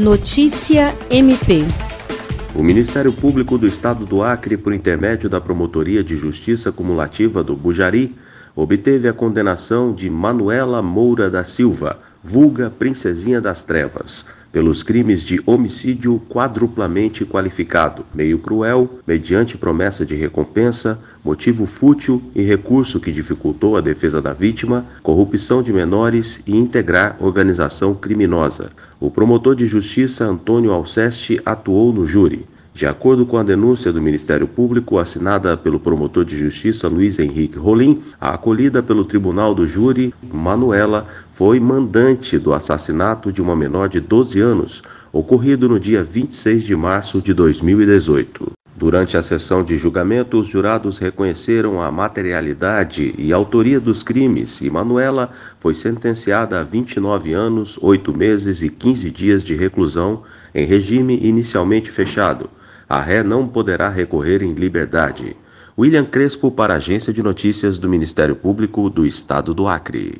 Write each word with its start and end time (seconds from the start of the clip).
Notícia 0.00 0.94
MP. 1.10 1.62
O 2.54 2.62
Ministério 2.62 3.12
Público 3.12 3.58
do 3.58 3.66
Estado 3.66 4.06
do 4.06 4.22
Acre, 4.22 4.56
por 4.56 4.72
intermédio 4.72 5.28
da 5.28 5.42
Promotoria 5.42 6.02
de 6.02 6.16
Justiça 6.16 6.72
Cumulativa 6.72 7.44
do 7.44 7.54
Bujari, 7.54 8.16
obteve 8.54 9.08
a 9.08 9.12
condenação 9.12 9.92
de 9.92 10.10
Manuela 10.10 10.82
Moura 10.82 11.30
da 11.30 11.44
Silva, 11.44 11.98
vulga 12.22 12.68
Princesinha 12.70 13.40
das 13.40 13.62
Trevas, 13.62 14.26
pelos 14.52 14.82
crimes 14.82 15.22
de 15.22 15.40
homicídio 15.46 16.20
quadruplamente 16.28 17.24
qualificado, 17.24 18.04
meio 18.14 18.38
cruel, 18.38 18.98
mediante 19.06 19.56
promessa 19.56 20.04
de 20.04 20.14
recompensa, 20.14 20.98
motivo 21.24 21.66
fútil 21.66 22.22
e 22.34 22.42
recurso 22.42 23.00
que 23.00 23.12
dificultou 23.12 23.76
a 23.76 23.80
defesa 23.80 24.20
da 24.20 24.32
vítima, 24.32 24.84
corrupção 25.02 25.62
de 25.62 25.72
menores 25.72 26.42
e 26.46 26.56
integrar 26.56 27.16
organização 27.20 27.94
criminosa. 27.94 28.70
O 28.98 29.10
promotor 29.10 29.54
de 29.54 29.66
justiça 29.66 30.24
Antônio 30.24 30.72
Alceste 30.72 31.40
atuou 31.44 31.92
no 31.92 32.04
júri. 32.04 32.46
De 32.72 32.86
acordo 32.86 33.26
com 33.26 33.36
a 33.36 33.42
denúncia 33.42 33.92
do 33.92 34.00
Ministério 34.00 34.46
Público, 34.46 34.98
assinada 34.98 35.56
pelo 35.56 35.80
promotor 35.80 36.24
de 36.24 36.38
justiça 36.38 36.88
Luiz 36.88 37.18
Henrique 37.18 37.58
Rolim, 37.58 38.00
a 38.18 38.32
acolhida 38.34 38.82
pelo 38.82 39.04
tribunal 39.04 39.54
do 39.54 39.66
júri, 39.66 40.14
Manuela, 40.32 41.06
foi 41.32 41.58
mandante 41.58 42.38
do 42.38 42.54
assassinato 42.54 43.32
de 43.32 43.42
uma 43.42 43.56
menor 43.56 43.88
de 43.88 44.00
12 44.00 44.40
anos, 44.40 44.82
ocorrido 45.12 45.68
no 45.68 45.80
dia 45.80 46.04
26 46.04 46.62
de 46.62 46.76
março 46.76 47.20
de 47.20 47.34
2018. 47.34 48.52
Durante 48.76 49.16
a 49.16 49.20
sessão 49.20 49.62
de 49.62 49.76
julgamento, 49.76 50.38
os 50.38 50.46
jurados 50.46 50.96
reconheceram 50.96 51.82
a 51.82 51.90
materialidade 51.90 53.14
e 53.18 53.30
autoria 53.30 53.78
dos 53.78 54.02
crimes 54.02 54.60
e 54.62 54.70
Manuela 54.70 55.30
foi 55.58 55.74
sentenciada 55.74 56.60
a 56.60 56.64
29 56.64 57.34
anos, 57.34 57.78
8 57.82 58.16
meses 58.16 58.62
e 58.62 58.70
15 58.70 59.10
dias 59.10 59.44
de 59.44 59.54
reclusão 59.54 60.22
em 60.54 60.64
regime 60.64 61.18
inicialmente 61.22 61.90
fechado 61.90 62.48
a 62.90 63.00
ré 63.00 63.22
não 63.22 63.46
poderá 63.46 63.88
recorrer 63.88 64.42
em 64.42 64.52
liberdade. 64.52 65.36
William 65.78 66.04
Crespo 66.04 66.50
para 66.50 66.74
a 66.74 66.78
Agência 66.78 67.12
de 67.12 67.22
Notícias 67.22 67.78
do 67.78 67.88
Ministério 67.88 68.34
Público 68.34 68.90
do 68.90 69.06
Estado 69.06 69.54
do 69.54 69.68
Acre. 69.68 70.18